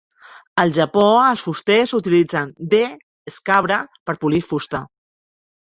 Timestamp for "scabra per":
3.37-4.19